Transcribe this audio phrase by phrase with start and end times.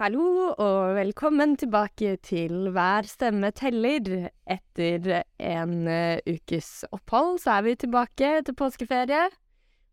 [0.00, 4.30] Hallo og velkommen tilbake til Hver stemme teller.
[4.48, 9.26] Etter en uh, ukes opphold så er vi tilbake til påskeferie.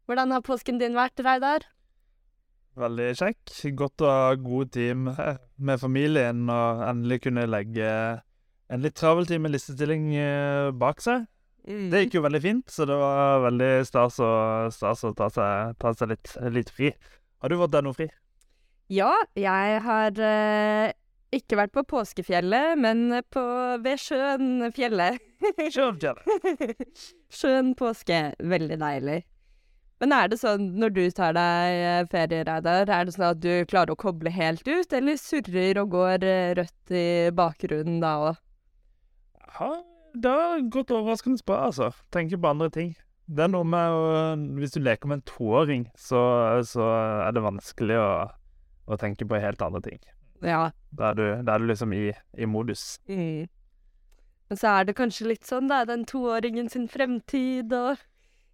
[0.08, 1.66] Hvordan har påsken din vært, Reidar?
[2.80, 3.52] Veldig kjekk.
[3.82, 7.90] Godt å ha god tid med, med familien og endelig kunne legge
[8.72, 11.26] en litt travel tid med listestilling uh, bak seg.
[11.68, 14.32] Det gikk jo veldig fint, så det var veldig stas å,
[14.72, 16.94] stas å ta seg, ta seg litt, litt fri.
[17.44, 18.08] Har du fått deg noe fri?
[18.88, 20.94] Ja, jeg har eh,
[21.36, 23.44] ikke vært på påskefjellet, men på
[23.84, 25.20] ved sjøen fjellet.
[27.38, 28.22] Sjøen påske.
[28.40, 29.26] Veldig deilig.
[30.00, 33.42] Men er det sånn når du tar deg eh, ferie, Reidar, er det sånn at
[33.42, 38.14] du klarer å koble helt ut, eller surrer og går eh, rødt i bakgrunnen da
[38.30, 38.40] òg?
[39.58, 39.72] Ja,
[40.14, 41.92] det har gått overraskende bra, altså.
[42.14, 42.94] Tenker på andre ting.
[43.28, 44.04] Det er noe med å
[44.62, 46.22] Hvis du leker med en toåring, så,
[46.64, 46.86] så
[47.26, 48.12] er det vanskelig å,
[48.88, 50.00] å tenke på helt andre ting.
[50.46, 50.70] Ja.
[50.96, 53.00] Da er du, da er du liksom i, i modus.
[53.10, 53.48] Mm.
[54.50, 57.98] Men så er det kanskje litt sånn, da, den toåringen sin fremtid og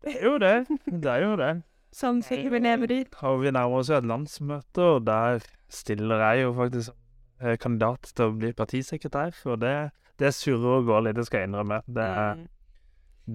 [0.04, 0.54] Det er jo det.
[0.90, 1.52] Det er jo det.
[1.94, 3.02] samfunnet vi lever i.
[3.30, 6.96] Og vi nærmer oss jo et landsmøte, og der stiller jeg jo faktisk
[7.44, 9.38] eh, kandidat til å bli partisekretær.
[9.46, 9.76] Og det,
[10.20, 11.82] det surrer og går litt, det skal jeg innrømme.
[11.88, 12.50] Det er, Mm.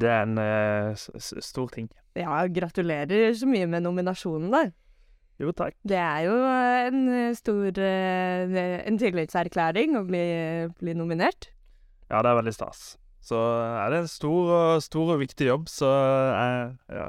[0.03, 0.39] det er en
[0.99, 1.87] s stor ting.
[2.19, 4.65] Ja, gratulerer så mye med nominasjonen, da.
[5.39, 5.77] Jo, takk.
[5.87, 8.57] Det er jo en eh, stor eh,
[8.89, 10.25] En tillitserklæring å bli,
[10.81, 11.53] bli nominert.
[12.09, 12.97] Ja, det er veldig stas.
[13.23, 17.09] Så er det en stor og, stor og viktig jobb, så jeg ja,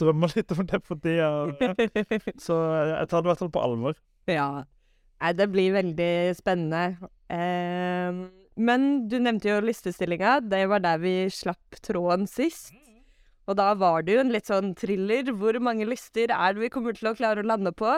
[0.00, 1.28] drømmer litt om det for tida.
[2.46, 3.98] Så jeg tar det i hvert fall på alvor.
[4.30, 4.48] Ja.
[5.18, 7.10] Nei, det blir veldig spennende.
[7.34, 8.20] Eh,
[8.58, 10.38] men du nevnte jo listestillinga.
[10.46, 12.72] Det var der vi slapp tråden sist.
[13.48, 15.32] Og da var det jo en litt sånn thriller.
[15.40, 17.96] Hvor mange lister er det vi kommer til å klare å lande på?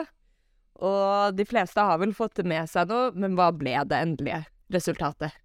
[0.81, 4.45] Og de fleste har vel fått det med seg nå, men hva ble det endelige
[4.73, 5.35] resultatet?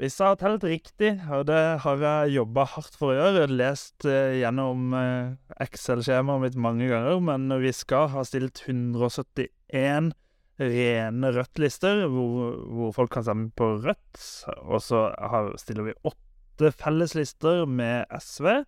[0.00, 4.06] Hvis jeg har telt riktig, og det har jeg jobba hardt for å gjøre, lest
[4.08, 10.14] eh, gjennom eh, Excel-skjemaet mitt mange ganger, men vi skal ha stilt 171
[10.60, 14.24] rene rødt-lister, hvor, hvor folk kan stemme på rødt.
[14.64, 18.62] Og så har, stiller vi åtte felleslister med SV.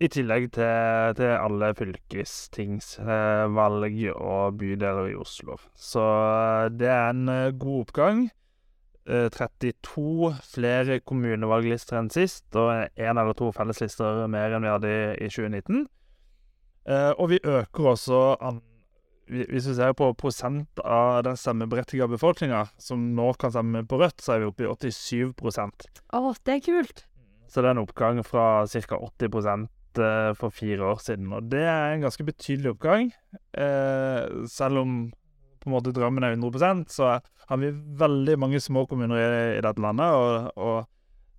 [0.00, 5.58] I tillegg til, til alle fylkestingsvalg og bydeler i Oslo.
[5.76, 8.32] Så eh, det er en eh, god oppgang.
[9.10, 14.88] Eh, 32 flere kommunevalglister enn sist, og én eller to felleslister mer enn vi hadde
[14.88, 15.84] i, i 2019.
[16.88, 18.60] Eh, og vi øker også an,
[19.30, 24.18] Hvis vi ser på prosent av den stemmeberettiga befolkninga som nå kan stemme på Rødt,
[24.24, 25.86] så er vi oppe i 87%
[26.18, 27.04] Å, det er kult!
[27.46, 28.98] Så det er en oppgang fra ca.
[28.98, 29.30] 80 eh,
[30.38, 31.32] for fire år siden.
[31.34, 33.10] Og det er en ganske betydelig oppgang.
[33.58, 35.00] Eh, selv om
[35.60, 37.18] på en måte drømmen er 100% så
[37.50, 40.86] har vi veldig mange små kommuner i, i dette landet, og, og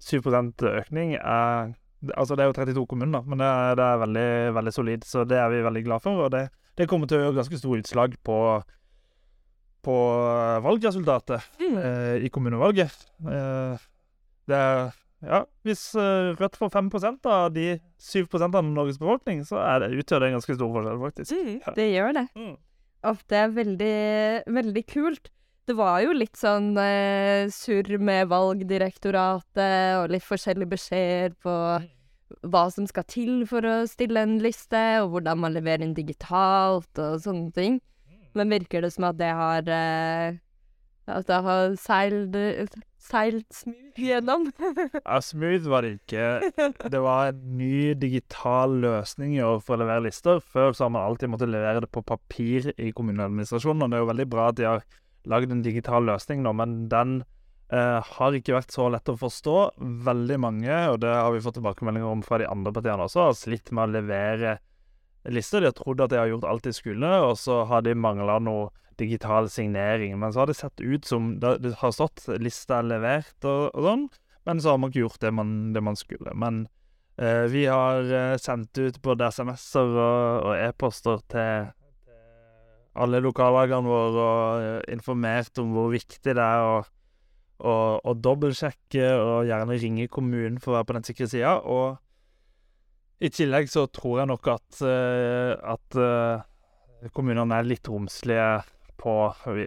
[0.02, 1.78] 7 økning er
[2.18, 5.22] Altså, det er jo 32 kommuner, men det er, det er veldig, veldig solid, så
[5.22, 6.24] det er vi veldig glad for.
[6.26, 8.38] Og det, det kommer til å gjøre ganske store utslag på,
[9.86, 9.98] på
[10.66, 12.96] valgresultatet eh, i kommunevalget.
[13.22, 13.86] Eh,
[14.50, 14.90] det er
[15.22, 16.90] Ja, hvis eh, Rødt får 5
[17.30, 21.02] av de 7 av Norges befolkning, så er det, utgjør det en ganske stor forskjell,
[21.04, 21.36] faktisk.
[21.62, 21.76] Ja.
[21.78, 22.26] Det gjør det.
[22.36, 22.56] Mm.
[23.12, 23.96] Og det er veldig,
[24.58, 25.32] veldig kult.
[25.70, 31.56] Det var jo litt sånn eh, surr med Valgdirektoratet og litt forskjellige beskjeder på
[32.50, 37.02] hva som skal til for å stille en liste, og hvordan man leverer inn digitalt
[37.02, 37.80] og sånne ting.
[38.38, 40.38] Men virker det som at det har eh,
[41.12, 42.38] At det har seilt,
[43.02, 44.48] seilt smooth gjennom?
[45.02, 46.52] Ja, smooth var det ikke.
[46.92, 50.42] Det var en ny digital løsning for å levere lister.
[50.42, 54.06] Før så har man alltid måttet levere det på papir i kommuneadministrasjonen, og det er
[54.06, 54.86] jo veldig bra at de har
[55.30, 57.20] lagd en digital løsning nå, men den
[57.74, 59.58] eh, har ikke vært så lett å forstå.
[60.08, 63.38] Veldig mange, og det har vi fått tilbakemeldinger om fra de andre partiene også, har
[63.38, 64.58] slitt med å levere
[65.30, 65.62] lister.
[65.62, 68.40] De har trodd at de har gjort alt de skulle, og så har de mangla
[68.42, 68.70] noe
[69.02, 70.18] digital signering.
[70.20, 73.84] Men så har det sett ut som det har stått 'lista er levert' og, og
[73.88, 74.06] sånn,
[74.46, 76.34] men så har man ikke gjort det man, det man skulle.
[76.34, 76.68] Men
[77.18, 81.70] eh, vi har eh, sendt ut både SMS-er og, og e-poster til
[82.92, 86.82] alle lokallagene våre og eh, informert om hvor viktig det er å,
[87.64, 91.56] å, å dobbeltsjekke og gjerne ringe kommunen for å være på den sikre sida.
[91.64, 92.02] Og
[93.22, 98.62] i tillegg så tror jeg nok at, eh, at eh, kommunene er litt romslige
[99.02, 99.14] på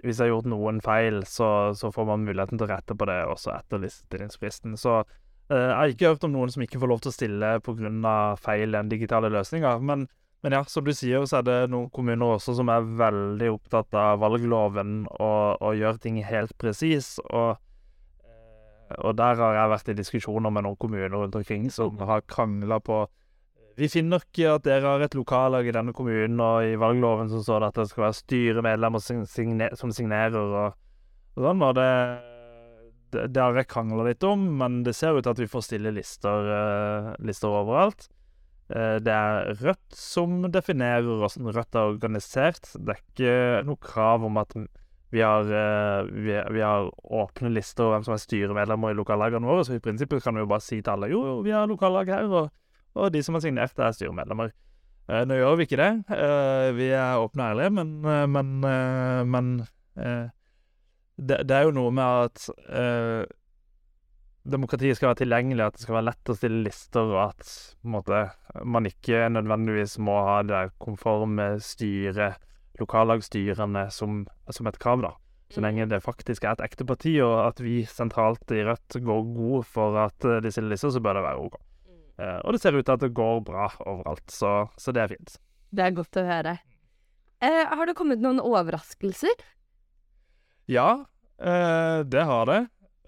[0.04, 3.06] Hvis jeg har gjort noen feil, så, så får man muligheten til å rette på
[3.10, 4.76] det også etter listeringsfristen.
[4.78, 7.48] Så eh, jeg har ikke hørt om noen som ikke får lov til å stille
[7.66, 8.12] pga.
[8.38, 9.80] feil i den digitale løsninga.
[9.82, 10.06] Men
[10.44, 13.96] men ja, som du sier, så er det noen kommuner også som er veldig opptatt
[13.96, 17.14] av valgloven og, og gjør ting helt presis.
[17.30, 17.56] Og,
[18.98, 22.76] og der har jeg vært i diskusjoner med noen kommuner rundt omkring som har krangla
[22.84, 23.06] på
[23.74, 27.40] Vi finner ikke at dere har et lokallag i denne kommunen, og i valgloven så
[27.42, 30.76] står det at det skal være styremedlemmer som, signe, som signerer og,
[31.34, 31.64] og sånn.
[31.66, 31.88] Og det,
[33.16, 35.94] det, har jeg krangla litt om, men det ser ut til at vi får stille
[35.96, 38.06] lister, uh, lister overalt.
[38.70, 42.70] Uh, det er Rødt som definerer hvordan Rødt er organisert.
[42.78, 43.36] Det er ikke
[43.66, 44.54] noe krav om at
[45.14, 49.50] vi har, uh, vi, vi har åpne lister over hvem som er styremedlemmer i lokallagene
[49.50, 52.14] våre, så i prinsippet kan vi jo bare si til alle jo, vi har lokallag
[52.14, 52.52] her, og
[52.94, 54.52] og de som har signert, er styremedlemmer.
[55.10, 55.92] Eh, nå gjør vi ikke det.
[56.16, 58.52] Eh, vi er åpne og ærlige, men, eh, men,
[59.30, 59.50] men
[61.14, 62.46] det, det, er jo noe med at
[64.44, 67.52] demokratiet skal være tilgjengelig, at det skal være lett å stille lister, og at
[67.86, 68.24] måte,
[68.64, 72.40] man ikke nødvendigvis må ha det konforme styret,
[72.80, 75.12] lokallagsstyrene, som, som et krav, da.
[75.52, 75.64] Så Mm.
[75.68, 79.64] lenge det faktisk er et ekte parti, og at vi sentralt i Rødt går god
[79.68, 81.60] for at de stiller lister, så bør det være OK.
[82.18, 85.14] Eh, og det ser ut til at det går bra overalt, så, så det er
[85.16, 85.36] fint.
[85.74, 86.58] Det er godt å høre.
[87.44, 89.34] Eh, har det kommet noen overraskelser?
[90.70, 91.04] Ja,
[91.38, 92.60] eh, det har det.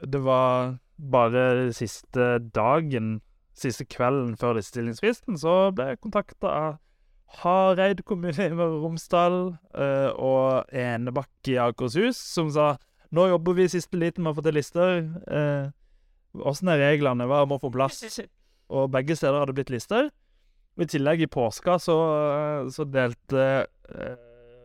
[0.02, 3.20] Det var bare siste dagen,
[3.56, 6.82] siste kvelden før stillingsfristen, så ble jeg kontakta av
[7.40, 9.38] Hareid kommune i Møre og Romsdal
[9.74, 12.74] eh, og Enebakk i Akershus, som sa
[13.14, 15.02] nå jobber vi siste liten med å få til lister.
[15.30, 15.74] Eh,
[16.36, 17.24] Åssen er reglene?
[17.28, 18.02] Hva må få plass?
[18.68, 20.10] Og begge steder hadde blitt lister.
[20.76, 21.96] Og I tillegg, i påska, så,
[22.72, 24.16] så delte eh,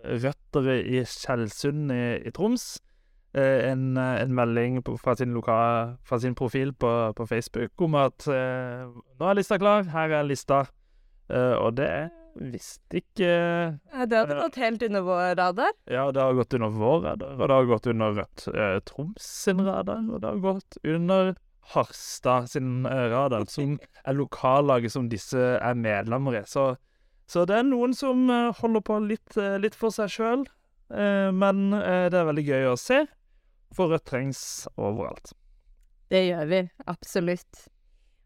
[0.02, 2.82] Røtter i Tjeldsund i, i Troms
[3.38, 5.56] eh, en, en, melding på, fra, sin loka,
[6.04, 10.28] fra, sin profil på, på Facebook om at eh, nå er lista klar, her er
[10.28, 10.66] lista.
[11.32, 15.72] Eh, og det visste ikke Ja, Det hadde gått helt under vår radar.
[15.92, 19.32] Ja, det har gått under vår radar, og det har gått under Rødt eh, Troms
[19.46, 25.10] sin radar, og det har gått under Harstad sin eh, radar, som er lokallaget som
[25.12, 26.46] disse er medlemmer i.
[26.50, 26.74] Så,
[27.30, 30.50] så det er noen som eh, holder på litt, eh, litt for seg sjøl,
[30.92, 32.98] men det er veldig gøy å se,
[33.72, 34.42] for Rødt trengs
[34.76, 35.32] overalt.
[36.12, 36.60] Det gjør vi,
[36.92, 37.62] absolutt.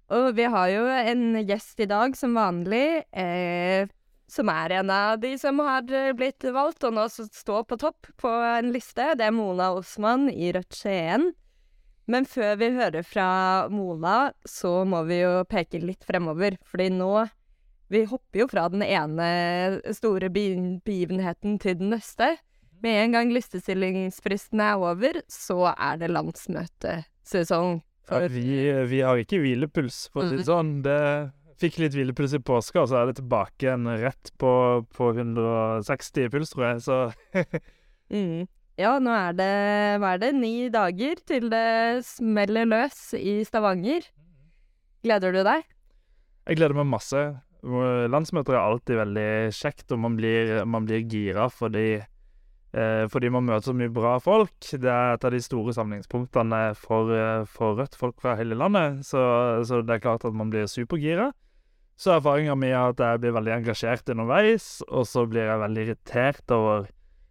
[0.09, 3.85] Og vi har jo en gjest i dag, som vanlig, eh,
[4.25, 5.85] som er en av de som har
[6.17, 9.11] blitt valgt, og nå står på topp på en liste.
[9.13, 11.35] Det er Mona Osman i Rødt Skien.
[12.11, 13.29] Men før vi hører fra
[13.73, 16.59] Mona, så må vi jo peke litt fremover.
[16.69, 17.27] Fordi nå
[17.85, 19.25] Vi hopper jo fra den ene
[19.93, 22.31] store begivenheten til den neste.
[22.81, 27.83] Med en gang listestillingsfristen er over, så er det landsmøtesesong.
[28.09, 28.57] Ja, vi,
[28.89, 30.79] vi, har ikke hvilepuls, for å si det sånn.
[30.85, 30.97] Det
[31.61, 34.51] fikk litt hvilepuls i påska, og så er det tilbake igjen rett på,
[34.97, 36.83] på 160 puls, tror jeg.
[36.85, 36.99] Så
[38.13, 38.45] mm.
[38.75, 39.51] Ja, nå er det,
[40.03, 44.03] hva er det, ni dager til det smeller løs i Stavanger.
[45.05, 45.63] Gleder du deg?
[46.45, 47.21] Jeg gleder meg masse.
[48.11, 52.03] Landsmøter er alltid veldig kjekt, og man blir, man blir gira fordi,
[52.75, 54.53] eh, fordi man møter så mye bra folk.
[54.59, 57.15] Det er et av de store samlingspunktene for,
[57.47, 59.05] for Rødt, folk fra hele landet.
[59.07, 59.23] Så,
[59.65, 61.31] så, det er klart at man blir supergira.
[61.95, 65.85] Så erfaringa mi er at jeg blir veldig engasjert underveis, og så blir jeg veldig
[65.87, 66.89] irritert over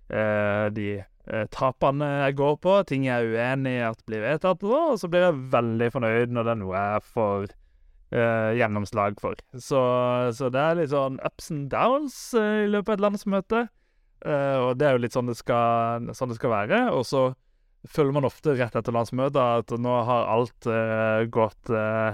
[0.09, 1.11] eh, de eh,
[1.55, 5.29] tapene jeg går på, ting jeg er uenig i at blir vedtatt, og så blir
[5.29, 7.47] jeg veldig fornøyd når det er noe jeg får
[8.15, 9.39] eh, gjennomslag for.
[9.55, 9.81] Så,
[10.37, 13.63] så, det er litt sånn ups and downs eh, i løpet av et landsmøte,
[14.25, 16.83] eh, og det er jo litt sånn det skal, sånn det skal være.
[16.95, 17.27] Og så
[17.91, 22.13] føler man ofte rett etter landsmøtet at nå har alt eh, gått eh,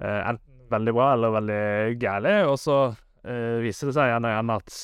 [0.00, 1.64] enten veldig bra eller veldig
[2.00, 2.76] galt, og så
[3.24, 4.74] viser det seg igjen og igjen at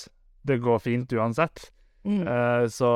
[0.48, 1.66] det går fint uansett.
[2.04, 2.24] Mm.
[2.24, 2.90] Uh, så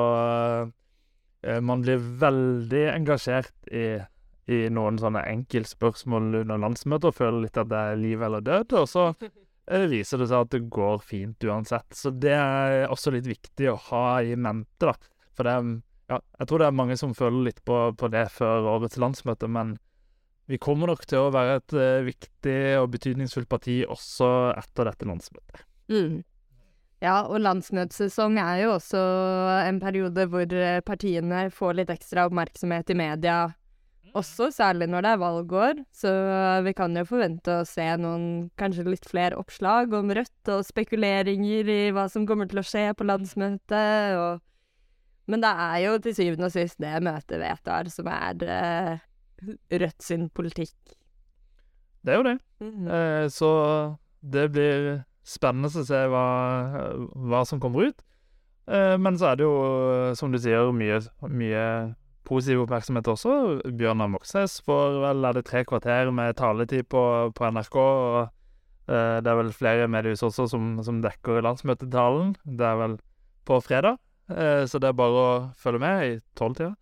[1.47, 4.01] uh, man blir veldig engasjert i,
[4.49, 8.77] i noen sånne enkeltspørsmål under landsmøtet og føler litt at det er liv eller død,
[8.81, 11.89] og så uh, viser det seg at det går fint uansett.
[11.97, 14.97] Så det er også litt viktig å ha i mente, da.
[15.35, 15.75] For det er
[16.13, 19.49] ja, jeg tror det er mange som føler litt på, på det før årets landsmøte,
[19.49, 19.79] men
[20.53, 25.63] vi kommer nok til å være et viktig og betydningsfullt parti også etter dette landsmøtet.
[25.89, 26.19] Mm.
[27.05, 29.01] Ja, og landsmøtesesong er jo også
[29.67, 30.55] en periode hvor
[30.87, 33.39] partiene får litt ekstra oppmerksomhet i media
[34.15, 35.79] også, særlig når det er valgår.
[35.95, 36.11] Så
[36.65, 38.27] vi kan jo forvente å se noen
[38.61, 42.87] kanskje litt flere oppslag om Rødt og spekuleringer i hva som kommer til å skje
[42.95, 44.19] på landsmøtet.
[44.19, 49.03] Og Men det er jo til syvende og sist det møtet vedtar som er uh,
[49.73, 50.77] Rødt sin politikk.
[52.05, 52.39] Det er jo det.
[52.61, 52.87] Mm.
[52.87, 53.51] Eh, så
[54.21, 56.27] det blir spennende å se hva,
[57.15, 58.05] hva som kommer ut.
[58.69, 59.57] Eh, men så er det jo,
[60.17, 61.65] som du sier, mye, mye
[62.29, 63.35] positiv oppmerksomhet også.
[63.77, 67.03] Bjørnar Moxnes får vel er det tre kvarter med taletid på,
[67.37, 67.77] på NRK.
[67.81, 68.21] og
[68.89, 72.35] eh, Det er vel flere mediehus også som, som dekker landsmøtetalen.
[72.45, 72.97] Det er vel
[73.45, 74.01] på fredag,
[74.33, 76.73] eh, så det er bare å følge med i tolvtida.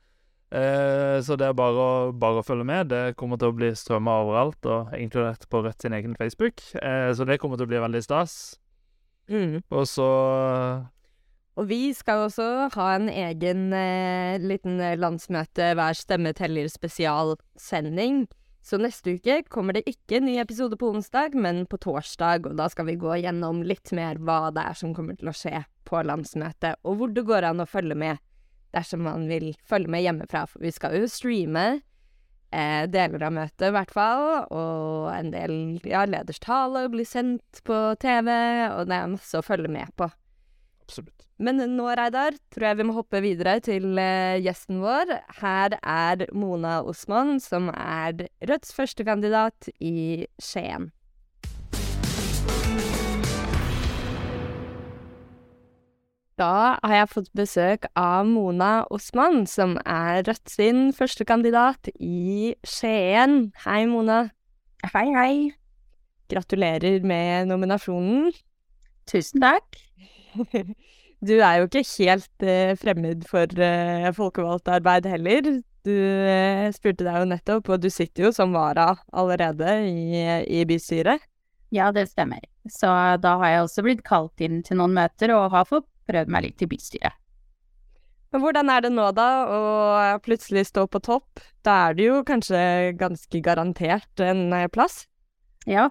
[0.52, 2.90] Eh, så det er bare å, bare å følge med.
[2.92, 6.60] Det kommer til å bli strømma overalt, og inkludert på Rødt sin egen Facebook.
[6.76, 8.34] Eh, så det kommer til å bli veldig stas.
[9.30, 9.62] Mm.
[9.70, 10.08] Og så
[11.56, 18.26] Og vi skal også ha en egen eh, liten eh, landsmøte Hver stemme teller-spesialsending.
[18.62, 22.46] Så neste uke kommer det ikke en ny episode på onsdag, men på torsdag.
[22.46, 25.36] Og da skal vi gå gjennom litt mer hva det er som kommer til å
[25.36, 28.20] skje på landsmøtet, og hvor det går an å følge med
[28.74, 30.46] dersom man vil følge med hjemmefra.
[30.50, 31.66] For vi skal jo streame
[32.52, 34.24] eh, deler av møtet, i hvert fall.
[34.52, 35.56] Og en del
[35.88, 38.30] ja, leders tale blir sendt på TV,
[38.72, 40.08] og det er masse å følge med på.
[40.82, 41.28] Absolutt.
[41.42, 45.10] Men nå, Reidar, tror jeg vi må hoppe videre til eh, gjesten vår.
[45.40, 50.92] Her er Mona Osman, som er Rødts førstekandidat i Skien.
[56.42, 63.52] Da har jeg fått besøk av Mona Osman, som er Rødt sin førstekandidat i Skien.
[63.62, 64.24] Hei, Mona.
[64.90, 65.34] Hei, hei.
[66.32, 68.32] Gratulerer med nominasjonen.
[69.10, 69.78] Tusen takk.
[71.22, 75.44] Du er jo ikke helt uh, fremmed for folkevalgt folkevalgtarbeid heller.
[75.86, 80.18] Du uh, spurte deg jo nettopp, og du sitter jo som vara allerede i,
[80.50, 81.22] i bystyret.
[81.70, 82.42] Ja, det stemmer.
[82.66, 82.90] Så
[83.22, 86.48] da har jeg også blitt kalt inn til noen møter og har fått prøvd meg
[86.48, 87.18] litt i bystyret.
[88.32, 89.58] Men hvordan er det nå, da, å
[90.24, 91.42] plutselig stå på topp?
[91.66, 92.62] Da er det jo kanskje
[92.96, 95.02] ganske garantert en eh, plass?
[95.68, 95.90] Ja,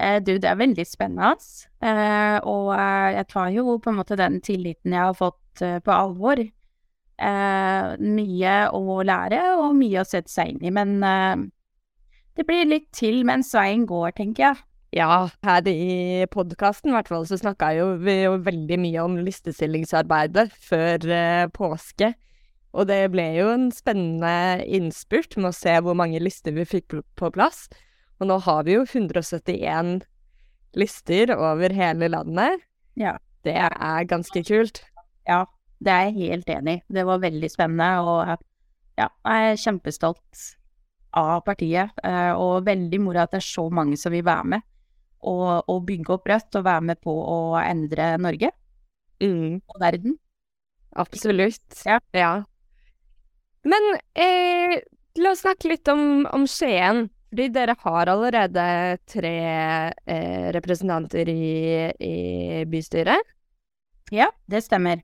[0.00, 1.36] eh, du, det er veldig spennende.
[1.84, 6.40] Eh, og jeg tar jo på en måte den tilliten jeg har fått på alvor.
[7.14, 10.96] Mye å lære og mye å sette seg inn i, men
[12.34, 14.64] det blir litt til mens veien går, tenker jeg.
[14.94, 20.52] Ja, her i podkasten i hvert fall så snakka vi jo veldig mye om listestillingsarbeidet
[20.62, 22.12] før eh, påske.
[22.74, 26.94] Og det ble jo en spennende innspurt med å se hvor mange lister vi fikk
[27.18, 27.64] på plass.
[28.22, 30.04] Og nå har vi jo 171
[30.78, 32.62] lister over hele landet.
[32.98, 33.16] Ja.
[33.44, 34.78] Det er ganske kult.
[35.28, 35.42] Ja,
[35.84, 36.82] det er jeg helt enig i.
[36.96, 38.38] Det var veldig spennende, og
[38.96, 40.44] ja, jeg er kjempestolt
[41.18, 41.90] av partiet.
[42.06, 44.64] eh, Og veldig moro at det er så mange som vil være med
[45.24, 48.52] og, og bygge opp Rødt og være med på å endre Norge
[49.22, 50.16] Mm, og verden.
[50.96, 51.62] absolutt.
[52.12, 52.32] Ja.
[53.64, 53.86] Men
[54.18, 54.80] eh,
[55.16, 57.06] la oss snakke litt om, om Skien.
[57.30, 58.64] Fordi dere har allerede
[59.10, 59.32] tre
[60.06, 61.46] eh, representanter i,
[61.98, 62.14] i
[62.70, 63.32] bystyret.
[64.14, 65.00] Ja, det stemmer.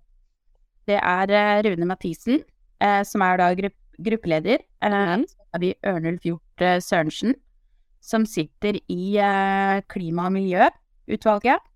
[0.87, 2.43] Det er eh, Rune Mathisen,
[2.83, 4.62] eh, som er da grupp gruppeleder.
[4.83, 5.27] Eh, mm.
[5.27, 7.35] Så har vi Ørnulf Hjort eh, Sørensen,
[8.00, 11.66] som sitter i eh, klima- og miljøutvalget.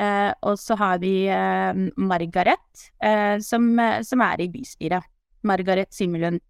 [0.00, 2.84] Eh, og så har vi eh, Margaret,
[3.44, 3.66] som,
[4.06, 5.04] som er i bystyret.
[5.46, 6.40] Margaret Simmelund.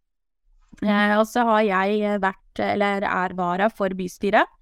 [0.85, 4.57] Eh, og så har jeg vært, eller er vara for bystyret.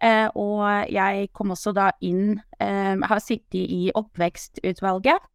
[0.00, 5.26] Og jeg kom også da inn, har sittet i oppvekstutvalget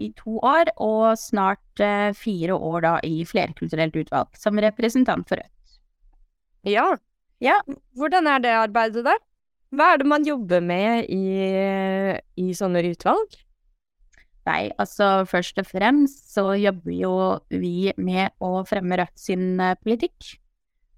[0.00, 1.82] i to år, og snart
[2.16, 5.76] fire år da i flerkulturelt utvalg, som representant for Rødt.
[6.64, 6.86] Ja.
[7.42, 7.60] Ja.
[7.96, 9.18] Hvordan er det arbeidet der?
[9.76, 11.26] Hva er det man jobber med i,
[12.40, 13.34] i sånne utvalg?
[14.46, 17.14] Nei, altså først og fremst så jobber jo
[17.50, 20.36] vi med å fremme Rødt sin eh, politikk.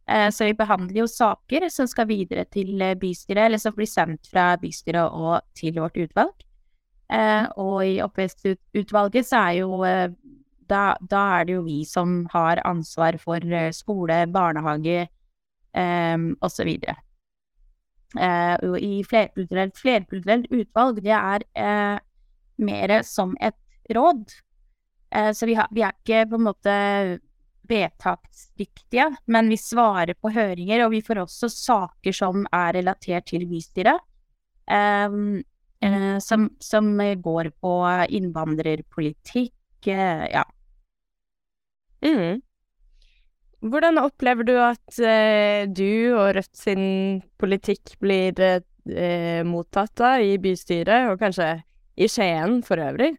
[0.08, 3.88] Eh, så vi behandler jo saker som skal videre til eh, bystyret, eller som blir
[3.88, 6.44] sendt fra bystyret og til vårt utvalg.
[7.56, 9.78] Og i oppvekstutvalget så er jo
[10.68, 13.40] da, da er det jo vi som har ansvar for
[13.72, 15.06] skole, barnehage
[16.64, 16.96] videre.
[18.16, 21.98] Eh, og i flerkulturelt, flerkulturelt utvalg, det er eh,
[22.64, 23.58] mer som et
[23.94, 24.24] råd.
[25.12, 26.76] Eh, så vi, har, vi er ikke på en måte
[27.68, 33.44] vedtaksdyktige, men vi svarer på høringer, og vi får også saker som er relatert til
[33.50, 34.00] bystyret.
[35.84, 36.90] eh, som, som
[37.22, 37.74] går på
[38.08, 40.44] innvandrerpolitikk, eh, ja.
[42.04, 42.40] Mm.
[43.58, 46.82] Hvordan opplever du at eh, du og Rødt sin
[47.42, 51.56] politikk blir eh, mottatt da i bystyret, og kanskje
[51.98, 53.16] i Skien for øvrig?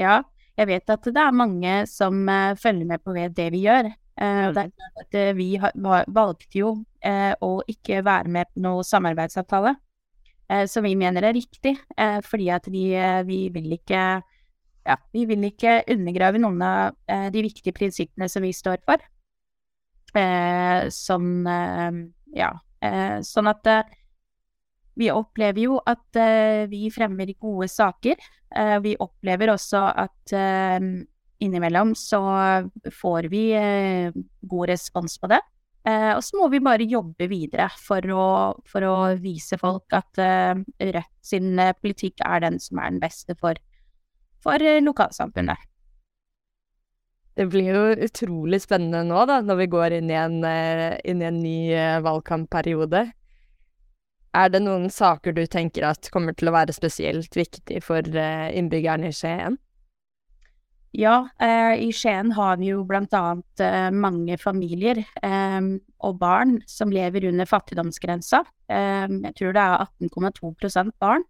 [0.00, 0.22] Ja,
[0.56, 3.92] jeg vet at det er mange som eh, følger med på det vi gjør.
[4.20, 5.76] Eh, at eh, vi har,
[6.08, 6.72] valgte jo
[7.04, 9.76] eh, å ikke være med på noe samarbeidsavtale.
[10.66, 11.76] som vi mener er riktig,
[12.26, 14.20] fordi at eh, vi vil ikke
[14.86, 19.02] ja, vi vil ikke undergrave noen av eh, de viktige prinsippene som vi står for.
[20.16, 21.46] Eh, sånn
[22.34, 22.50] ja,
[23.26, 23.68] sånn at
[24.98, 26.16] vi opplever jo at
[26.70, 28.16] vi fremmer gode saker.
[28.82, 30.34] vi opplever også at
[31.42, 32.22] innimellom så
[33.02, 33.44] får vi
[34.40, 35.40] god respons på det.
[35.88, 38.24] Eh, og så må vi bare jobbe videre for å,
[38.68, 40.60] for å vise folk at eh,
[40.92, 43.56] Rødt sin eh, politikk er den som er den beste for,
[44.42, 45.66] for eh, lokalsamfunnet.
[47.38, 51.22] Det blir jo utrolig spennende nå, da, når vi går inn i en, eh, inn
[51.22, 51.56] i en ny
[52.04, 53.06] valgkampperiode.
[54.36, 59.10] Er det noen saker du tenker at kommer til å være spesielt viktig for innbyggerne
[59.10, 59.58] i Skien?
[60.90, 65.60] Ja, eh, i Skien har vi jo blant annet eh, mange familier eh,
[66.02, 68.42] og barn som lever under fattigdomsgrensa.
[68.66, 71.22] Eh, jeg tror det er 18,2% barn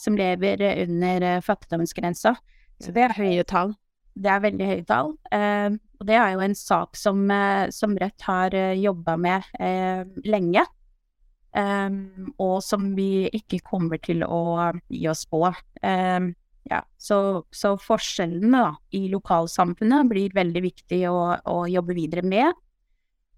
[0.00, 2.34] som lever under eh, fattigdomsgrensa.
[2.80, 3.74] Så det er høye tall.
[4.16, 5.14] Det er veldig høye tall.
[5.32, 7.22] Eh, og det er jo en sak som,
[7.76, 9.44] som Rødt har jobba med
[10.24, 10.62] lenge.
[12.38, 15.42] og som vi ikke kommer til å gi oss på.
[15.82, 22.56] Ja, så, så forskjellene da, i lokalsamfunnet blir veldig viktig å, å jobbe videre med.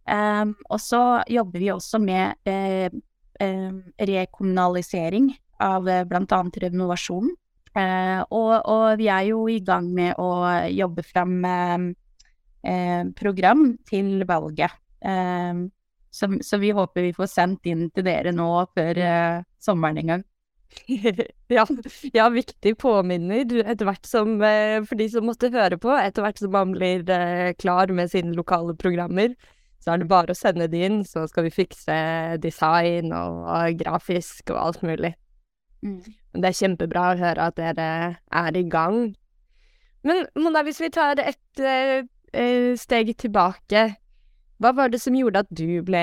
[0.06, 2.92] Og så jobber vi også med eh,
[3.42, 6.42] eh, rekommunalisering av eh, bl.a.
[6.64, 7.30] renovasjon.
[7.72, 10.32] Eh, og, og, vi er jo i gang med å
[10.72, 14.78] jobbe fram eh, program til valget.
[16.12, 19.00] Så, så, vi håper vi får sendt inn til dere nå før
[19.58, 20.22] sommeren en gang.
[21.56, 21.64] ja,
[22.14, 26.54] ja, viktig påminner etter hvert som For de som måtte høre på, etter hvert som
[26.54, 27.02] man blir
[27.58, 29.34] klar med sine lokale programmer,
[29.82, 31.96] så er det bare å sende det inn, så skal vi fikse
[32.44, 35.16] design og grafisk og alt mulig.
[35.82, 36.02] Mm.
[36.38, 39.12] Det er kjempebra å høre at dere er i gang.
[40.06, 43.84] Men Mona, hvis vi tar et uh, steg tilbake,
[44.62, 46.02] hva var det som gjorde at du ble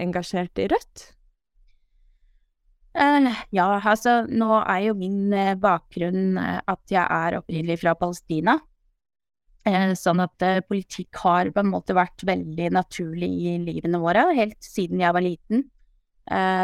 [0.00, 1.04] engasjert i Rødt?
[2.98, 5.28] Uh, ja, altså nå er jo min
[5.60, 8.58] bakgrunn at jeg er opprinnelig fra Palestina.
[10.00, 15.02] sånn at politikk har på en måte vært veldig naturlig i livene våre, helt siden
[15.02, 15.66] jeg var liten.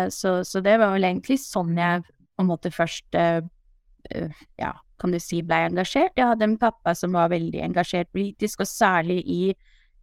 [0.08, 2.02] Så, så, det var vel egentlig sånn jeg
[2.34, 6.14] på en måte først ja, kan du si, ble engasjert.
[6.18, 9.40] Jeg hadde en pappa som var veldig engasjert politisk, og særlig i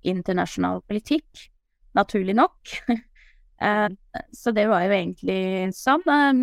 [0.08, 1.48] internasjonal politikk.
[1.98, 2.76] Naturlig nok.
[3.62, 3.92] Eh,
[4.34, 6.02] så det var jo egentlig sånn.
[6.10, 6.38] Eh,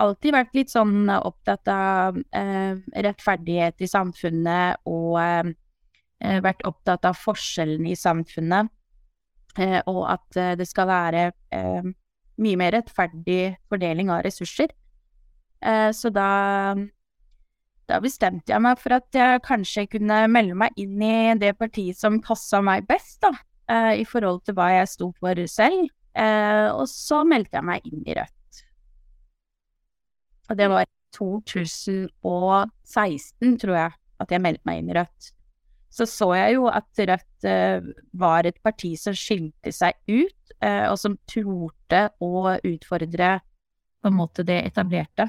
[0.00, 5.52] alltid vært litt sånn opptatt av eh, rettferdighet i samfunnet og
[6.46, 8.72] vært opptatt av forskjellene i samfunnet.
[9.84, 14.72] og at det skal være mye mer rettferdig fordeling av ressurser.
[15.96, 16.28] Så da
[17.86, 21.98] da bestemte jeg meg for at jeg kanskje kunne melde meg inn i det partiet
[21.98, 23.30] som passa meg best, da,
[23.94, 25.90] i forhold til hva jeg sto for selv.
[26.16, 28.60] Eh, og så meldte jeg meg inn i Rødt.
[30.48, 33.90] Og det var 2016, tror jeg,
[34.22, 35.22] at jeg meldte meg inn i Rødt.
[35.92, 37.80] Så så jeg jo at Rødt eh,
[38.16, 43.40] var et parti som skilte seg ut, eh, og som torde å utfordre
[44.00, 45.24] på en måte det etablerte.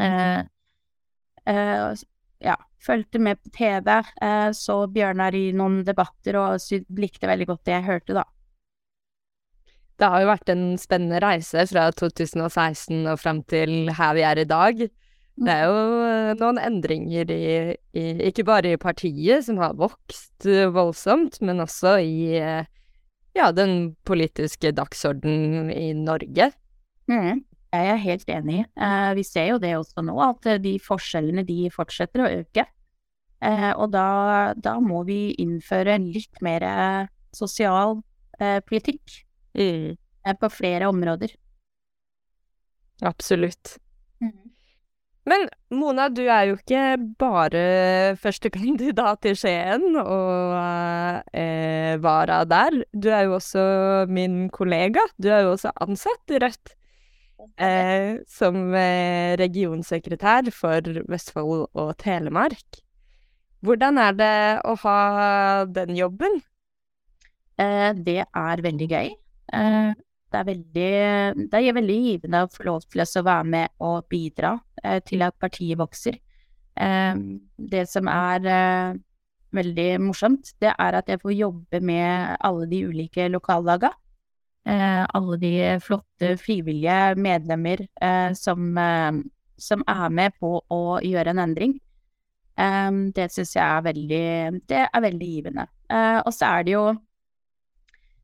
[0.00, 0.38] Eh,
[1.52, 2.04] eh,
[2.44, 2.56] ja,
[2.86, 3.90] fulgte med på TV,
[4.22, 8.26] eh, så Bjørnar i noen debatter og likte veldig godt det jeg hørte, da.
[9.96, 14.42] Det har jo vært en spennende reise fra 2016 og frem til her vi er
[14.42, 14.86] i dag.
[15.36, 17.48] Det er jo eh, noen endringer i,
[17.96, 22.68] i Ikke bare i partiet, som har vokst eh, voldsomt, men også i eh,
[23.36, 26.50] ja, den politiske dagsordenen i Norge.
[27.12, 27.44] Mm.
[27.76, 28.62] Jeg er helt enig.
[28.76, 32.66] Eh, vi ser jo det også nå, at de forskjellene de fortsetter å øke.
[33.44, 34.08] Eh, og da,
[34.56, 36.64] da, må vi innføre litt mer
[37.36, 38.00] sosial
[38.40, 39.22] eh, politikk.
[39.56, 39.96] Mm.
[40.40, 41.30] På flere områder.
[43.06, 43.76] Absolutt.
[44.18, 44.46] Mm.
[45.26, 46.82] Men Mona, du er jo ikke
[47.18, 47.62] bare
[48.22, 50.54] førstekandidat i Skien og
[51.34, 52.78] eh, vara der.
[52.94, 53.64] Du er jo også
[54.06, 55.02] min kollega.
[55.18, 56.76] Du er jo også ansatt i Rødt.
[57.36, 62.80] Eh, som eh, regionsekretær for Vestfold og Telemark.
[63.64, 64.98] Hvordan er det å ha
[65.68, 66.38] den jobben?
[67.60, 69.10] Eh, det er veldig gøy.
[69.56, 69.90] Eh,
[70.32, 70.92] det er veldig,
[71.52, 75.24] det er veldig givende å få lov til å være med og bidra eh, til
[75.24, 76.16] at partiet vokser.
[76.76, 77.20] Eh,
[77.56, 78.48] det som er
[79.56, 83.96] veldig morsomt, det er at jeg får jobbe med alle de ulike lokallagene.
[84.66, 89.18] Eh, alle de flotte frivillige medlemmer eh, som, eh,
[89.56, 91.76] som er med på å gjøre en endring.
[92.56, 95.66] Det syns jeg er veldig Det er veldig givende.
[96.24, 96.84] Og så er det jo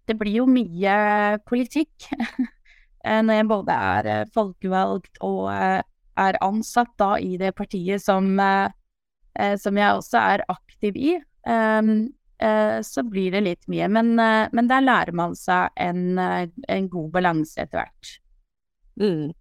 [0.09, 0.95] Det blir jo mye
[1.45, 2.07] politikk
[3.27, 8.41] når jeg både er folkevalgt og er ansatt da i det partiet som,
[9.61, 11.13] som jeg også er aktiv i.
[11.45, 12.09] Um,
[12.83, 13.89] så blir det litt mye.
[13.93, 18.13] Men, eh, men der lærer man seg en, eh, en god balanse etter hvert.
[19.01, 19.33] Mm.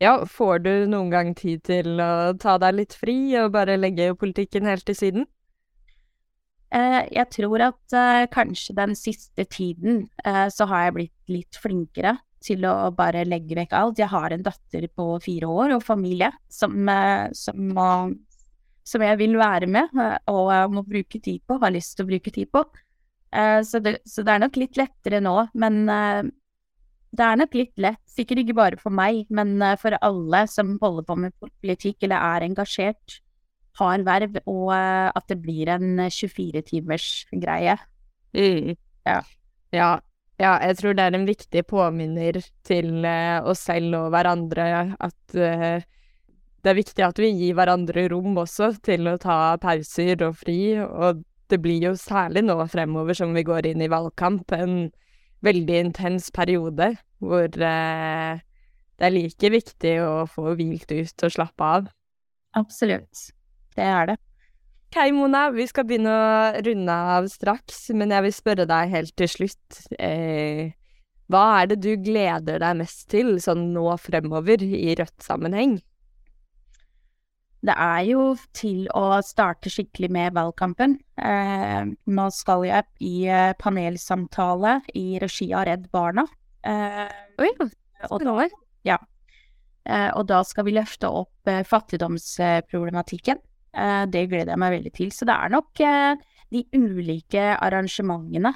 [0.00, 4.12] Ja, får du noen gang tid til å ta deg litt fri og bare legge
[4.18, 5.26] politikken helt til siden?
[6.70, 7.94] Jeg tror at
[8.28, 10.02] kanskje den siste tiden
[10.52, 12.12] så har jeg blitt litt flinkere
[12.44, 13.98] til å bare legge vekk alt.
[13.98, 16.76] Jeg har en datter på fire år og familie som,
[17.32, 17.72] som
[18.88, 22.10] som jeg vil være med eh, og må bruke tid på, har lyst til å
[22.10, 22.64] bruke tid på.
[23.36, 26.20] Eh, så det, så det er nok litt lettere nå, men eh,
[27.18, 31.06] det er nok litt lett, sikkert ikke bare for meg, men for alle som holder
[31.08, 33.22] på med politikk eller er engasjert,
[33.80, 37.78] har verv, og at det blir en 24-timers greie.
[38.36, 38.74] Mm.
[39.08, 39.22] Ja.
[39.72, 39.90] ja.
[40.38, 44.68] Ja, jeg tror det er en viktig påminner til oss selv og hverandre
[45.00, 45.80] at uh,
[46.62, 50.78] det er viktig at vi gir hverandre rom også til å ta pauser og fri,
[50.82, 54.90] og det blir jo særlig nå fremover som vi går inn i valgkamp, en
[55.46, 56.92] veldig intens periode
[57.22, 58.40] hvor eh,
[58.98, 61.92] det er like viktig å få hvilt ut og slappe av.
[62.58, 63.28] Absolutt.
[63.78, 64.16] Det er det.
[64.88, 69.14] Ok, Mona, vi skal begynne å runde av straks, men jeg vil spørre deg helt
[69.20, 69.80] til slutt.
[70.00, 70.72] Eh,
[71.28, 75.76] hva er det du gleder deg mest til sånn nå fremover i Rødt-sammenheng?
[77.68, 78.22] Det er jo
[78.56, 80.96] til å starte skikkelig med valgkampen.
[81.20, 86.24] Eh, nå skal jeg i eh, panelsamtale i regi av Redd Barna.
[86.64, 87.04] Eh,
[87.44, 88.48] Oi, spennende.
[88.88, 88.96] Ja.
[89.84, 93.40] Eh, og da skal vi løfte opp eh, fattigdomsproblematikken.
[93.76, 95.12] Eh, det gleder jeg meg veldig til.
[95.12, 95.84] Så det er nok
[96.48, 98.54] de ulike arrangementene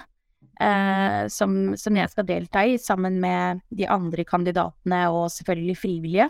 [1.33, 6.29] som, som jeg skal delta i, sammen med de andre kandidatene og selvfølgelig frivillige.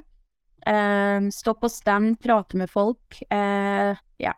[0.63, 3.19] Uh, stå på stand, prate med folk.
[3.35, 4.35] Uh, ja.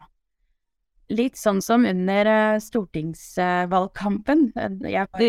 [1.13, 4.53] Litt sånn som under uh, stortingsvalgkampen.
[4.89, 5.21] Jeg var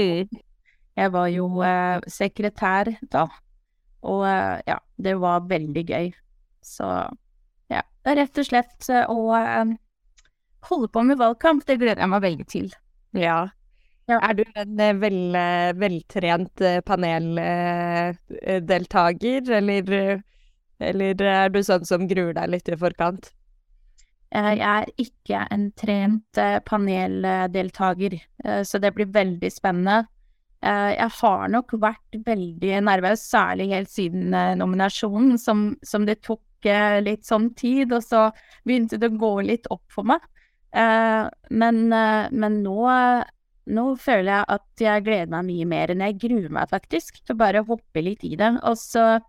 [0.95, 1.59] jeg var jo
[2.07, 3.27] sekretær da.
[4.07, 6.13] Og ja, det var veldig gøy.
[6.63, 6.87] Så
[7.67, 9.35] ja, rett og slett å
[10.69, 11.67] holde på med valgkamp.
[11.67, 12.71] Det gleder jeg meg veldig til.
[13.11, 13.51] Ja.
[14.07, 14.21] ja.
[14.21, 15.35] Er du en vel,
[15.83, 20.23] veltrent paneldeltaker, eller
[20.79, 23.31] eller er du sånn som gruer deg litt i forkant?
[24.35, 30.09] Jeg er ikke en trent eh, paneldeltaker, eh, så det blir veldig spennende.
[30.65, 36.41] Eh, jeg har nok vært veldig nervøs, særlig helt siden nominasjonen, som, som det tok
[37.05, 38.25] litt sånn tid, og så
[38.65, 40.23] begynte det å gå litt opp for meg.
[40.73, 42.79] Men, men nå,
[43.69, 47.37] nå føler jeg at jeg gleder meg mye mer enn jeg gruer meg, faktisk, til
[47.37, 48.49] å bare hoppe litt i det.
[48.65, 49.21] Og så Eh,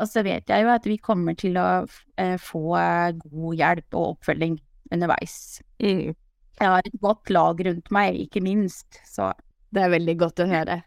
[0.00, 1.68] og så vet jeg jo at vi kommer til å
[2.16, 4.56] eh, få god hjelp og oppfølging
[4.94, 5.60] underveis.
[5.82, 6.14] Mm.
[6.58, 9.32] Jeg har et godt lag rundt meg, ikke minst, så
[9.68, 10.78] Det er veldig godt å høre.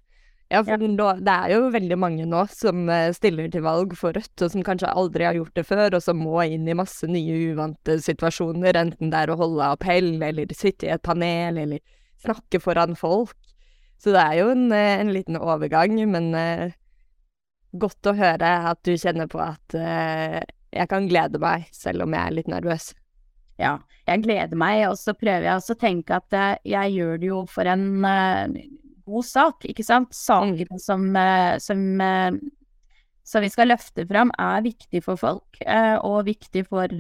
[0.52, 1.12] Ja, for ja.
[1.22, 4.64] det er jo veldig mange nå som eh, stiller til valg for Rødt, og som
[4.66, 8.80] kanskje aldri har gjort det før, og som må inn i masse nye uvante situasjoner,
[8.82, 11.80] enten det er å holde appell, eller sitte i et panel, eller
[12.26, 13.38] snakke foran folk.
[14.02, 16.34] Så det er jo en, en liten overgang, men
[17.72, 20.40] godt å høre at du kjenner på at uh,
[20.72, 22.92] jeg kan glede meg, selv om jeg er litt nervøs.
[23.62, 27.32] Ja, jeg gleder meg, og så prøver jeg å tenke at uh, jeg gjør det
[27.32, 28.62] jo for en uh,
[29.08, 30.14] god sak, ikke sant?
[30.16, 30.82] Sakene mm.
[30.82, 31.08] som,
[31.60, 31.82] som,
[33.28, 35.60] som, vi skal løfte fram, er viktig for folk,
[36.06, 36.94] og viktig for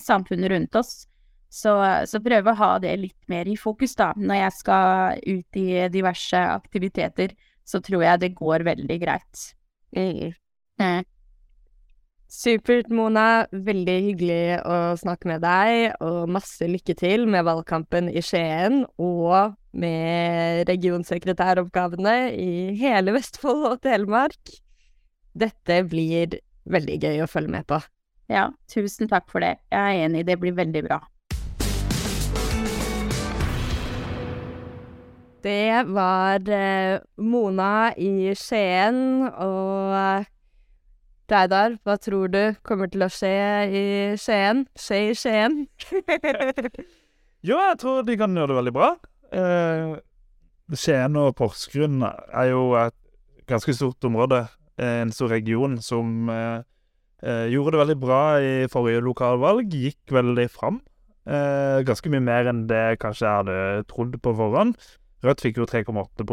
[0.00, 1.04] samfunnet rundt oss.
[1.52, 1.76] Så,
[2.08, 5.68] så prøve å ha det litt mer i fokus, da, når jeg skal ut i
[5.92, 7.36] diverse aktiviteter.
[7.68, 9.44] Så tror jeg det går veldig greit.
[9.96, 10.34] Mm.
[10.80, 11.04] Mm.
[12.30, 13.46] Supert, Mona.
[13.50, 19.56] Veldig hyggelig å snakke med deg, og masse lykke til med valgkampen i Skien og
[19.74, 24.54] med regionsekretæroppgavene i hele Vestfold og Telemark.
[25.34, 26.38] Dette blir
[26.70, 27.80] veldig gøy å følge med på.
[28.30, 29.56] Ja, tusen takk for det.
[29.72, 31.00] Jeg er enig, det blir veldig bra.
[35.40, 40.26] Det var eh, Mona i Skien, og
[41.30, 43.32] Reidar, hva tror du kommer til å skje
[43.70, 43.84] i
[44.20, 44.66] Skien?
[44.76, 45.62] Skje i Skien?
[47.48, 48.90] jo, jeg tror de kan gjøre det veldig bra.
[49.30, 49.94] Eh,
[50.76, 52.96] Skien og Porsgrunn er jo et
[53.50, 54.44] ganske stort område,
[54.76, 56.60] eh, en stor region, som eh,
[57.22, 59.72] eh, gjorde det veldig bra i forrige lokalvalg.
[59.72, 60.82] Gikk veldig fram.
[61.30, 64.76] Eh, ganske mye mer enn det kanskje jeg hadde trodd på forhånd.
[65.20, 66.24] Rødt fikk jo 3,8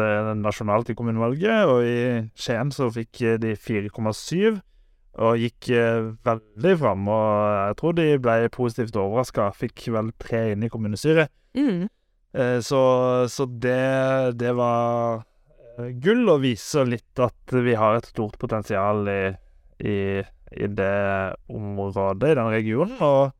[0.00, 1.96] eh, nasjonalt i kommunevalget, og i
[2.38, 4.62] Skien så fikk de 4,7
[5.20, 7.08] og gikk eh, veldig fram.
[7.12, 7.26] Og
[7.68, 9.50] jeg tror de ble positivt overraska.
[9.56, 11.32] Fikk vel tre inn i kommunestyret.
[11.58, 11.84] Mm.
[12.32, 12.82] Eh, så,
[13.28, 15.22] så det, det var
[15.78, 19.22] eh, gull, og viser litt at vi har et stort potensial i,
[19.84, 19.98] i,
[20.56, 20.96] i det
[21.52, 22.96] området, i den regionen.
[23.04, 23.38] Og eh,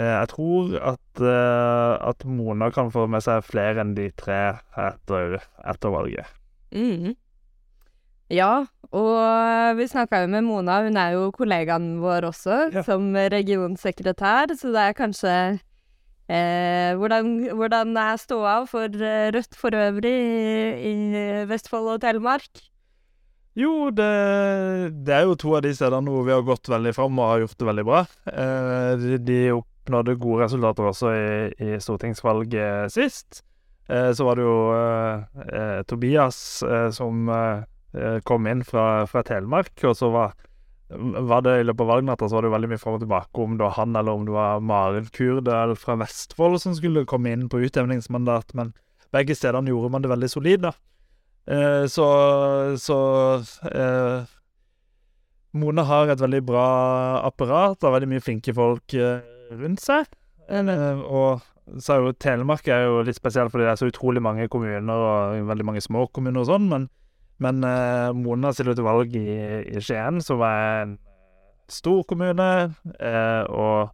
[0.00, 4.38] jeg tror at, eh, at Mona kan få med seg flere enn de tre
[4.80, 5.36] etter,
[5.68, 6.30] etter valget.
[6.72, 7.12] Mm.
[8.32, 8.64] Ja,
[8.96, 12.82] og vi snakka jo med Mona, hun er jo kollegaen vår også, Ja.
[12.86, 15.34] som regionsekretær, så det er kanskje
[16.32, 22.48] eh, hvordan, hvordan er ståa for eh, Rødt for øvrig i, i Vestfold og Telemark?
[23.52, 24.08] Jo, det,
[25.04, 27.42] det er jo to av de stedene hvor vi har gått veldig fram og har
[27.44, 27.98] gjort det veldig bra.
[28.32, 29.40] Eh, de, de
[29.82, 33.42] oppnådde gode resultater også i, i stortingsvalget sist.
[33.90, 39.22] Eh, så var det jo eh, eh, Tobias eh, som eh, kom inn fra, fra
[39.26, 40.36] Telemark, og så var,
[40.92, 43.42] var det i løpet av valgnatta så var det jo veldig mye fram og tilbake
[43.42, 47.34] om det var han eller om det var Maren Kurdal fra Vestfold som skulle komme
[47.34, 48.72] inn på utjevningsmandat, men
[49.12, 50.72] begge stedene gjorde man det veldig solid, da.
[51.50, 52.06] Eh, så
[52.78, 52.98] så
[53.66, 54.30] eh,
[55.58, 56.66] Mona har et veldig bra
[57.26, 59.18] apparat og veldig mye flinke folk eh,
[59.60, 60.10] rundt seg.
[60.50, 61.42] Eh, og
[61.78, 65.06] så er jo Telemark er jo litt spesiell fordi det er så utrolig mange kommuner
[65.06, 66.88] og veldig mange små kommuner og sånn, men,
[67.42, 69.38] men uh, Mona stiller til valg i,
[69.70, 70.96] i Skien, som er en
[71.70, 72.48] stor kommune,
[72.98, 73.92] uh, og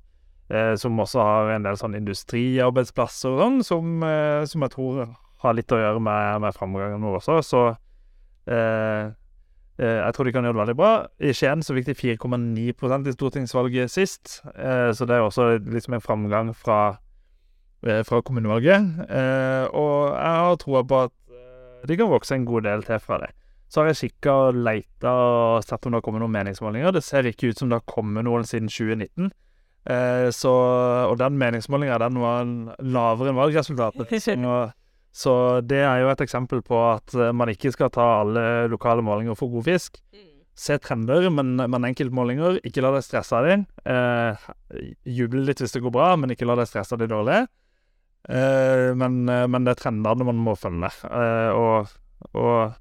[0.51, 4.09] uh, som også har en del sånn industriarbeidsplasser og sånn, som,
[4.49, 5.05] som jeg tror
[5.45, 7.39] har litt å gjøre med, med framgangen vår også.
[7.47, 7.67] Så
[9.79, 10.93] jeg tror de kan gjøre det veldig bra.
[11.23, 15.95] I Skien så fikk de 4,9% i stortingsvalget sist, eh, så det er også liksom
[15.95, 16.99] en framgang fra,
[17.87, 19.07] eh, fra kommunevalget.
[19.07, 22.99] Eh, og jeg har troa på at eh, de kan vokse en god del til
[22.99, 23.31] fra det.
[23.69, 26.95] Så har jeg kikka og leita og sett om det har kommet noen meningsmålinger.
[26.97, 29.31] Det ser ikke ut som det har kommet noen siden 2019.
[29.89, 30.53] Eh, så,
[31.09, 32.49] og den meningsmålinga den var
[32.83, 34.11] lavere enn valgresultatet.
[34.25, 34.35] Så,
[35.19, 35.35] så
[35.67, 39.39] det er jo et eksempel på at eh, man ikke skal ta alle lokale målinger
[39.39, 39.99] for god fisk.
[40.59, 42.61] Se trender, men, men enkeltmålinger.
[42.67, 43.65] Ikke la deg stresse av dem.
[43.87, 44.49] Eh,
[45.19, 47.47] juble litt hvis det går bra, men ikke la deg stresse av de dårlige.
[48.29, 50.91] Eh, men, eh, men det er trendene man må følge.
[51.07, 51.97] Eh, og
[52.35, 52.75] og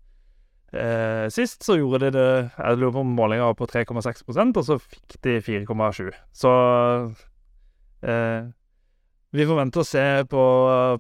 [0.73, 4.65] eh, sist så gjorde de det Jeg lurer på om målinga var på 3,6% og
[4.65, 6.09] så fikk de 4,7.
[6.33, 6.53] Så
[8.01, 8.49] eh,
[9.35, 10.43] vi får vente og se på,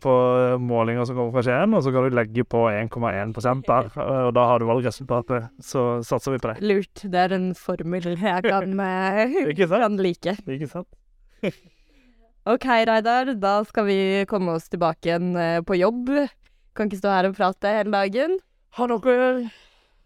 [0.03, 0.13] på
[0.59, 3.87] målinger som kommer fra Skien, og så kan du legge på 1,1 der,
[4.27, 5.47] og da har du valgresultatet.
[5.63, 6.57] Så satser vi på det.
[6.67, 7.05] Lurt.
[7.07, 9.85] Det er en formel jeg kan, eh, Ikke sant?
[9.85, 10.35] kan like.
[10.43, 10.89] Ikke sant?
[12.51, 16.11] OK, Reidar, da skal vi komme oss tilbake igjen eh, på jobb.
[16.75, 18.37] Kan ikke stå her og prate hele dagen.
[18.77, 19.47] Ha noe å gjøre.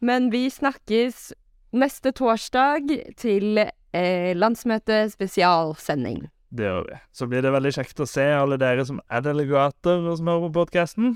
[0.02, 1.32] Men vi snakkes
[1.78, 2.90] neste torsdag
[3.22, 6.24] til eh, landsmøte spesialsending.
[6.52, 7.02] Det gjør vi.
[7.16, 10.50] Så blir det veldig kjekt å se alle dere som er delegater og som hører
[10.50, 11.16] på podkasten.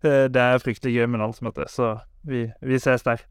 [0.00, 3.26] Det er fryktelig gøy med landsmøte, så vi, vi ses der.